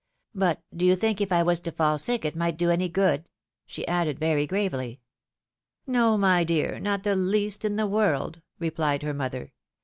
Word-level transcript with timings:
"But 0.33 0.63
do 0.75 0.83
you 0.83 0.95
think 0.95 1.21
if 1.21 1.31
I 1.31 1.43
was 1.43 1.59
to 1.59 1.71
fall 1.71 1.99
sick, 1.99 2.25
it 2.25 2.35
might 2.35 2.57
do 2.57 2.71
any 2.71 2.89
good?" 2.89 3.29
she 3.67 3.85
added 3.87 4.17
very 4.17 4.47
gravely." 4.47 4.99
No, 5.85 6.17
my 6.17 6.43
dear, 6.43 6.79
not 6.79 7.03
the 7.03 7.15
least 7.15 7.63
in 7.63 7.75
the 7.75 7.85
world;" 7.85 8.41
replied 8.59 9.03
her 9.03 9.13
mother. 9.13 9.53